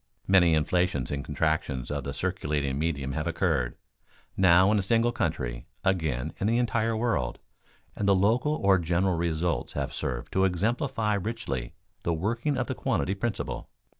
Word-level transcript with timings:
Many 0.25 0.55
inflations 0.55 1.11
and 1.11 1.23
contractions 1.23 1.91
of 1.91 2.03
the 2.05 2.11
circulating 2.11 2.79
medium 2.79 3.11
have 3.11 3.27
occurred, 3.27 3.75
now 4.35 4.71
in 4.71 4.79
a 4.79 4.81
single 4.81 5.11
country, 5.11 5.67
again 5.83 6.33
in 6.39 6.47
the 6.47 6.57
entire 6.57 6.97
world, 6.97 7.37
and 7.95 8.07
the 8.07 8.15
local 8.15 8.55
or 8.55 8.79
general 8.79 9.15
results 9.15 9.73
have 9.73 9.93
served 9.93 10.33
to 10.33 10.43
exemplify 10.43 11.13
richly 11.13 11.75
the 12.01 12.13
working 12.13 12.57
of 12.57 12.65
the 12.65 12.73
quantity 12.73 13.13
principle. 13.13 13.69